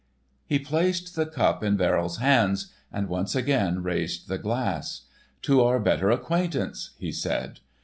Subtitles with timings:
[0.47, 5.03] He placed the cup in Verrill's hands, and once again raised the glass.
[5.43, 7.59] "To our better acquaintance," he said.